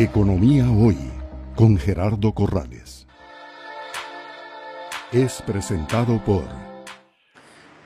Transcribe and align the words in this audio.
Economía 0.00 0.64
Hoy 0.70 0.96
con 1.56 1.76
Gerardo 1.76 2.32
Corrales. 2.32 3.08
Es 5.10 5.42
presentado 5.42 6.24
por... 6.24 6.44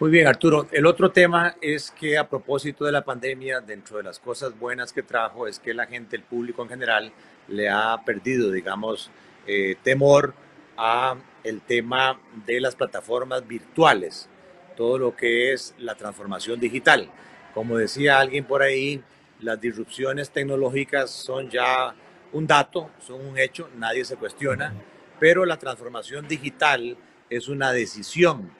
Muy 0.00 0.10
bien, 0.10 0.26
Arturo. 0.26 0.66
El 0.72 0.86
otro 0.86 1.12
tema 1.12 1.54
es 1.60 1.92
que 1.92 2.18
a 2.18 2.28
propósito 2.28 2.84
de 2.84 2.90
la 2.90 3.04
pandemia, 3.04 3.60
dentro 3.60 3.98
de 3.98 4.02
las 4.02 4.18
cosas 4.18 4.58
buenas 4.58 4.92
que 4.92 5.04
trajo 5.04 5.46
es 5.46 5.60
que 5.60 5.72
la 5.72 5.86
gente, 5.86 6.16
el 6.16 6.24
público 6.24 6.64
en 6.64 6.70
general, 6.70 7.12
le 7.46 7.68
ha 7.68 7.96
perdido, 8.04 8.50
digamos, 8.50 9.08
eh, 9.46 9.76
temor 9.84 10.34
a 10.76 11.14
el 11.44 11.60
tema 11.60 12.18
de 12.44 12.60
las 12.60 12.74
plataformas 12.74 13.46
virtuales, 13.46 14.28
todo 14.76 14.98
lo 14.98 15.14
que 15.14 15.52
es 15.52 15.76
la 15.78 15.94
transformación 15.94 16.58
digital. 16.58 17.08
Como 17.54 17.76
decía 17.76 18.18
alguien 18.18 18.46
por 18.46 18.62
ahí, 18.62 19.00
las 19.42 19.60
disrupciones 19.60 20.30
tecnológicas 20.30 21.10
son 21.10 21.48
ya 21.48 21.94
un 22.32 22.46
dato, 22.46 22.90
son 23.00 23.26
un 23.26 23.38
hecho, 23.38 23.68
nadie 23.76 24.04
se 24.04 24.16
cuestiona, 24.16 24.72
pero 25.18 25.44
la 25.44 25.58
transformación 25.58 26.26
digital 26.28 26.96
es 27.28 27.48
una 27.48 27.72
decisión 27.72 28.50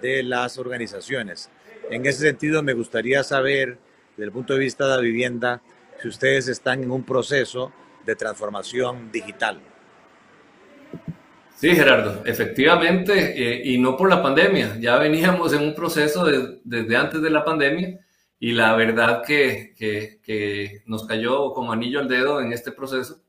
de 0.00 0.22
las 0.22 0.58
organizaciones. 0.58 1.50
En 1.90 2.06
ese 2.06 2.20
sentido, 2.20 2.62
me 2.62 2.72
gustaría 2.72 3.22
saber, 3.22 3.78
desde 4.16 4.24
el 4.24 4.32
punto 4.32 4.54
de 4.54 4.60
vista 4.60 4.86
de 4.86 4.96
la 4.96 5.02
vivienda, 5.02 5.62
si 6.00 6.08
ustedes 6.08 6.48
están 6.48 6.82
en 6.82 6.90
un 6.90 7.04
proceso 7.04 7.72
de 8.06 8.16
transformación 8.16 9.10
digital. 9.12 9.60
Sí, 11.56 11.74
Gerardo, 11.74 12.22
efectivamente, 12.24 13.34
eh, 13.36 13.62
y 13.64 13.78
no 13.78 13.96
por 13.96 14.08
la 14.08 14.22
pandemia, 14.22 14.78
ya 14.80 14.96
veníamos 14.96 15.52
en 15.52 15.62
un 15.62 15.74
proceso 15.74 16.24
desde 16.64 16.96
antes 16.96 17.20
de 17.20 17.30
la 17.30 17.44
pandemia 17.44 17.98
y 18.42 18.52
la 18.52 18.74
verdad 18.74 19.22
que, 19.22 19.74
que, 19.76 20.82
nos 20.86 21.06
cayó 21.06 21.52
como 21.52 21.72
anillo 21.72 22.00
al 22.00 22.08
dedo 22.08 22.40
en 22.40 22.54
este 22.54 22.72
proceso, 22.72 23.20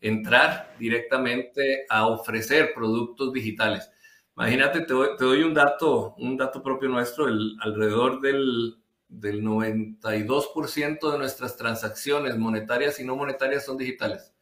entrar 0.00 0.74
directamente 0.78 1.84
a 1.90 2.06
ofrecer 2.06 2.72
productos 2.74 3.34
digitales. 3.34 3.90
Imagínate, 4.34 4.80
te 4.80 4.94
doy, 4.94 5.42
un, 5.42 5.52
dato, 5.52 6.14
un 6.16 6.38
dato 6.38 6.62
propio 6.62 6.88
nuestro, 6.88 7.28
el, 7.28 7.54
alrededor 7.60 8.22
del, 8.22 8.78
del 9.08 9.42
92% 9.42 11.12
de 11.12 11.18
nuestras 11.18 11.56
transacciones 11.58 12.38
monetarias 12.38 12.98
y 12.98 13.04
no 13.04 13.14
monetarias 13.14 13.66
son 13.66 13.76
digitales. 13.76 14.32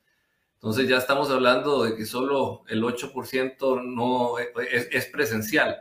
Entonces 0.54 0.88
ya 0.88 0.98
estamos 0.98 1.28
hablando 1.30 1.82
de 1.82 1.96
que 1.96 2.06
solo 2.06 2.62
el 2.68 2.84
8% 2.84 3.82
no 3.84 4.38
es, 4.38 4.88
es, 4.92 5.06
presencial. 5.06 5.76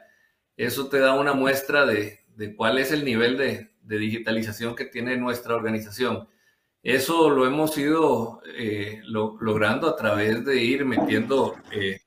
Eso 0.58 0.90
te 0.90 1.00
da 1.00 1.14
una 1.14 1.34
muestra 1.34 1.86
de, 1.86 2.22
de 2.36 2.56
cuál 2.56 2.80
es 2.80 2.92
el 2.92 3.06
nivel 3.06 3.38
de, 3.38 3.73
de 3.84 3.98
digitalización 3.98 4.76
que 4.76 4.86
tiene 4.86 5.18
nuestra 5.18 5.56
organización. 5.56 6.28
Eso 6.82 7.30
lo 7.30 7.46
hemos 7.46 7.78
ido 7.78 8.42
eh, 8.58 9.02
logrando 9.06 9.88
a 9.88 9.96
través 9.96 10.44
de 10.44 10.62
ir 10.62 10.84
metiendo 10.84 11.56
eh, 11.72 12.02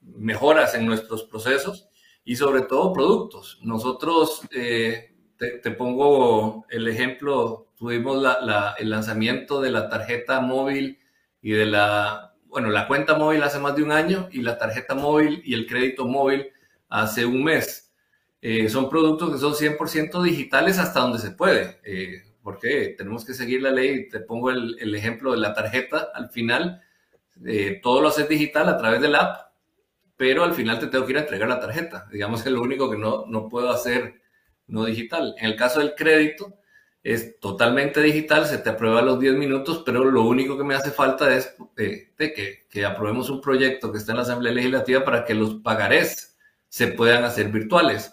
mejoras 0.00 0.74
en 0.74 0.86
nuestros 0.86 1.22
procesos 1.24 1.88
y 2.24 2.34
sobre 2.34 2.62
todo 2.62 2.92
productos. 2.92 3.60
Nosotros, 3.62 4.42
eh, 4.50 5.14
te, 5.38 5.70
pongo 5.70 6.66
el 6.68 6.88
ejemplo, 6.88 7.68
tuvimos 7.76 8.24
el 8.78 8.90
lanzamiento 8.90 9.60
de 9.60 9.70
la 9.70 9.88
tarjeta 9.88 10.40
móvil 10.40 10.98
y 11.40 11.52
de 11.52 11.66
la, 11.66 12.34
bueno, 12.46 12.70
la 12.70 12.88
cuenta 12.88 13.16
móvil 13.16 13.42
hace 13.44 13.60
más 13.60 13.76
de 13.76 13.84
un 13.84 13.92
año 13.92 14.28
y 14.32 14.42
la 14.42 14.58
tarjeta 14.58 14.96
móvil 14.96 15.42
y 15.44 15.54
el 15.54 15.66
crédito 15.66 16.06
móvil 16.06 16.48
hace 16.88 17.24
un 17.24 17.44
mes. 17.44 17.85
Eh, 18.48 18.68
son 18.68 18.88
productos 18.88 19.32
que 19.32 19.38
son 19.38 19.54
100% 19.54 20.22
digitales 20.22 20.78
hasta 20.78 21.00
donde 21.00 21.18
se 21.18 21.32
puede, 21.32 21.80
eh, 21.82 22.22
porque 22.44 22.94
tenemos 22.96 23.24
que 23.24 23.34
seguir 23.34 23.60
la 23.60 23.72
ley. 23.72 24.08
Te 24.08 24.20
pongo 24.20 24.52
el, 24.52 24.94
ejemplo 24.94 25.32
de 25.32 25.38
la 25.38 25.52
tarjeta 25.52 26.10
al 26.14 26.30
final, 26.30 26.80
eh, 27.44 27.80
todo 27.82 28.00
lo 28.00 28.06
haces 28.06 28.28
digital 28.28 28.68
a 28.68 28.78
través 28.78 29.00
de 29.00 29.08
la 29.08 29.18
app, 29.18 29.52
pero 30.16 30.44
al 30.44 30.54
final 30.54 30.78
te 30.78 30.86
tengo 30.86 31.04
que 31.04 31.10
ir 31.10 31.18
a 31.18 31.22
entregar 31.22 31.48
la 31.48 31.58
tarjeta. 31.58 32.06
Digamos 32.12 32.44
que 32.44 32.50
es 32.50 32.54
lo 32.54 32.62
único 32.62 32.88
que 32.88 32.96
no, 32.96 33.24
no 33.26 33.48
puedo 33.48 33.68
hacer 33.68 34.20
no 34.68 34.84
digital. 34.84 35.34
En 35.38 35.46
el 35.46 35.56
caso 35.56 35.80
del 35.80 35.96
crédito, 35.96 36.54
es 37.02 37.40
totalmente 37.40 38.00
digital, 38.00 38.46
se 38.46 38.58
te 38.58 38.70
aprueba 38.70 39.00
a 39.00 39.02
los 39.02 39.18
10 39.18 39.34
minutos, 39.34 39.82
pero 39.84 40.04
lo 40.04 40.22
único 40.22 40.56
que 40.56 40.62
me 40.62 40.76
hace 40.76 40.92
falta 40.92 41.34
es 41.34 41.56
de 41.74 42.12
que, 42.16 42.68
que, 42.70 42.84
aprobemos 42.84 43.28
un 43.28 43.40
proyecto 43.40 43.90
que 43.90 43.98
está 43.98 44.12
en 44.12 44.18
la 44.18 44.22
Asamblea 44.22 44.52
Legislativa 44.52 45.04
para 45.04 45.24
que 45.24 45.34
los 45.34 45.56
pagarés 45.56 46.36
se 46.68 46.86
puedan 46.86 47.24
hacer 47.24 47.48
virtuales. 47.48 48.12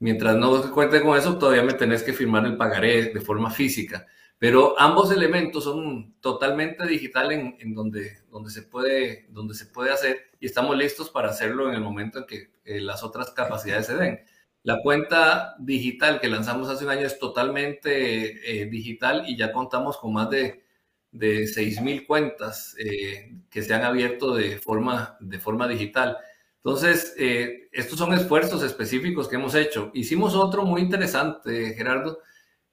Mientras 0.00 0.36
no 0.36 0.72
cuente 0.72 1.02
con 1.02 1.16
eso, 1.16 1.38
todavía 1.38 1.62
me 1.62 1.74
tenés 1.74 2.02
que 2.02 2.12
firmar 2.12 2.44
el 2.46 2.56
pagaré 2.56 3.12
de 3.12 3.20
forma 3.20 3.50
física. 3.50 4.06
Pero 4.38 4.74
ambos 4.80 5.12
elementos 5.12 5.64
son 5.64 6.14
totalmente 6.20 6.86
digital 6.86 7.30
en, 7.30 7.74
donde, 7.74 8.22
donde, 8.30 8.50
se 8.50 8.62
puede, 8.62 9.26
donde 9.28 9.54
se 9.54 9.66
puede 9.66 9.92
hacer 9.92 10.30
y 10.40 10.46
estamos 10.46 10.76
listos 10.76 11.10
para 11.10 11.28
hacerlo 11.28 11.68
en 11.68 11.74
el 11.74 11.82
momento 11.82 12.20
en 12.20 12.24
que 12.24 12.50
eh, 12.64 12.80
las 12.80 13.02
otras 13.04 13.30
capacidades 13.32 13.86
se 13.86 13.96
den. 13.96 14.20
La 14.62 14.80
cuenta 14.82 15.56
digital 15.58 16.20
que 16.20 16.28
lanzamos 16.28 16.70
hace 16.70 16.84
un 16.84 16.90
año 16.90 17.06
es 17.06 17.18
totalmente 17.18 18.62
eh, 18.62 18.66
digital 18.66 19.24
y 19.26 19.36
ya 19.36 19.52
contamos 19.52 19.98
con 19.98 20.14
más 20.14 20.30
de, 20.30 20.64
de 21.12 21.44
6.000 21.44 22.06
cuentas 22.06 22.74
eh, 22.78 23.34
que 23.50 23.62
se 23.62 23.74
han 23.74 23.84
abierto 23.84 24.34
de 24.34 24.58
forma, 24.58 25.18
de 25.20 25.38
forma 25.38 25.68
digital. 25.68 26.16
Entonces, 26.62 27.14
eh, 27.16 27.68
estos 27.72 27.98
son 27.98 28.12
esfuerzos 28.12 28.62
específicos 28.62 29.28
que 29.28 29.36
hemos 29.36 29.54
hecho. 29.54 29.90
Hicimos 29.94 30.34
otro 30.34 30.64
muy 30.64 30.82
interesante, 30.82 31.72
Gerardo, 31.74 32.18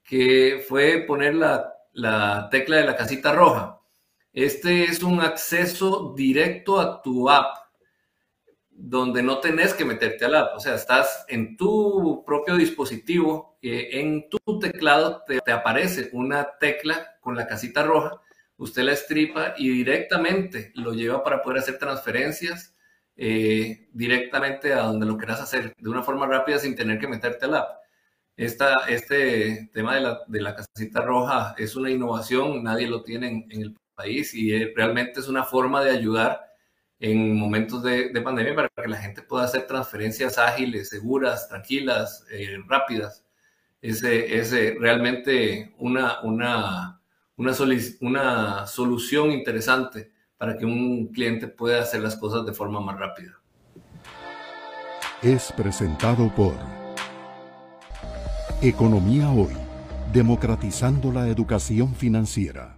que 0.04 0.62
fue 0.68 1.04
poner 1.06 1.34
la, 1.34 1.72
la 1.92 2.48
tecla 2.50 2.76
de 2.76 2.84
la 2.84 2.96
casita 2.96 3.32
roja. 3.32 3.80
Este 4.32 4.84
es 4.84 5.02
un 5.02 5.20
acceso 5.20 6.12
directo 6.14 6.78
a 6.78 7.00
tu 7.00 7.30
app, 7.30 7.56
donde 8.70 9.22
no 9.22 9.38
tenés 9.38 9.72
que 9.72 9.86
meterte 9.86 10.26
al 10.26 10.36
app. 10.36 10.56
O 10.56 10.60
sea, 10.60 10.74
estás 10.74 11.24
en 11.26 11.56
tu 11.56 12.22
propio 12.26 12.56
dispositivo, 12.56 13.58
en 13.62 14.28
tu 14.28 14.58
teclado 14.58 15.24
te, 15.26 15.40
te, 15.40 15.50
aparece 15.50 16.10
una 16.12 16.58
tecla 16.60 17.16
con 17.20 17.36
la 17.36 17.46
casita 17.46 17.82
roja, 17.82 18.20
usted 18.58 18.82
la 18.82 18.92
estripa 18.92 19.54
y 19.56 19.70
directamente 19.70 20.72
lo 20.74 20.92
lleva 20.92 21.24
para 21.24 21.42
poder 21.42 21.60
hacer 21.60 21.78
transferencias 21.78 22.74
eh, 23.20 23.88
directamente 23.92 24.72
a 24.72 24.82
donde 24.82 25.04
lo 25.04 25.18
quieras 25.18 25.40
hacer 25.40 25.74
de 25.76 25.90
una 25.90 26.04
forma 26.04 26.26
rápida 26.28 26.58
sin 26.60 26.76
tener 26.76 27.00
que 27.00 27.08
meterte 27.08 27.46
al 27.46 27.56
app. 27.56 27.80
Esta, 28.36 28.86
este 28.88 29.70
tema 29.74 29.96
de 29.96 30.02
la, 30.02 30.20
de 30.28 30.40
la 30.40 30.54
casita 30.54 31.00
roja 31.02 31.54
es 31.58 31.74
una 31.74 31.90
innovación, 31.90 32.62
nadie 32.62 32.86
lo 32.86 33.02
tiene 33.02 33.46
en, 33.50 33.62
el 33.62 33.76
país 33.96 34.32
y 34.34 34.54
eh, 34.54 34.72
realmente 34.76 35.18
es 35.18 35.26
una 35.26 35.42
forma 35.42 35.82
de 35.82 35.90
ayudar 35.90 36.40
en 37.00 37.36
momentos 37.36 37.82
de, 37.82 38.10
de, 38.10 38.22
pandemia 38.22 38.54
para 38.54 38.68
que 38.68 38.88
la 38.88 38.98
gente 38.98 39.22
pueda 39.22 39.44
hacer 39.46 39.66
transferencias 39.66 40.38
ágiles, 40.38 40.88
seguras, 40.88 41.48
tranquilas, 41.48 42.24
eh, 42.30 42.58
rápidas. 42.68 43.24
Es, 43.82 44.02
es 44.04 44.52
realmente 44.78 45.74
una, 45.78 46.20
una, 46.22 47.00
una, 47.36 47.52
una 48.00 48.66
solución 48.68 49.32
interesante 49.32 50.12
para 50.38 50.56
que 50.56 50.64
un 50.64 51.08
cliente 51.08 51.48
pueda 51.48 51.82
hacer 51.82 52.00
las 52.00 52.16
cosas 52.16 52.46
de 52.46 52.52
forma 52.52 52.80
más 52.80 52.98
rápida. 52.98 53.40
Es 55.20 55.52
presentado 55.52 56.32
por 56.34 56.54
Economía 58.62 59.30
Hoy, 59.30 59.56
democratizando 60.12 61.12
la 61.12 61.28
educación 61.28 61.94
financiera. 61.94 62.77